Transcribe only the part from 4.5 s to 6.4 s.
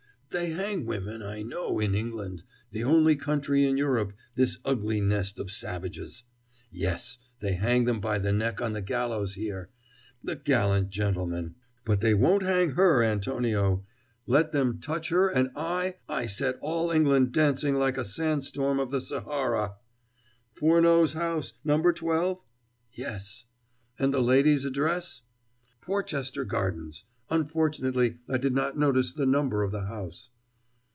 ugly nest of savages.